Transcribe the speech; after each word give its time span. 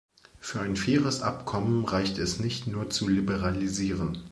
Für 0.39 0.61
ein 0.61 0.77
faires 0.77 1.21
Abkommen 1.21 1.85
reicht 1.85 2.17
es 2.17 2.39
nicht, 2.39 2.65
nur 2.65 2.89
zu 2.89 3.07
liberalisieren. 3.07 4.17